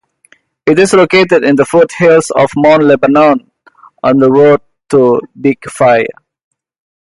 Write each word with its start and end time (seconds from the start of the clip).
It 0.65 0.79
is 0.79 0.95
located 0.95 1.43
in 1.43 1.57
the 1.57 1.63
foothills 1.63 2.31
of 2.31 2.49
Mount 2.55 2.85
Lebanon, 2.85 3.51
on 4.01 4.17
the 4.17 4.31
road 4.31 4.59
to 4.89 5.21
Bikfaya. 5.39 6.07